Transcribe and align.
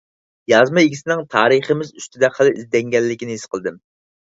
يازما 0.53 0.83
ئىگىسىنىڭ 0.85 1.21
تارىخىمىز 1.35 1.93
ئۈستىدە 2.01 2.33
خېلى 2.39 2.55
ئىزدەنگەنلىكىنى 2.59 3.39
ھېس 3.39 3.47
قىلدىم. 3.55 3.81